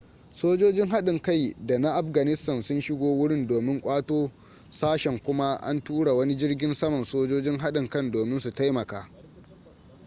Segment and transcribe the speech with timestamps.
[0.35, 4.31] sojojin haɗin kai da na afganistan sun shiga wurin domin ƙwato
[4.71, 9.07] sashen kuma an tura wani jirgin saman sojojin haɗin kan domin su taimaka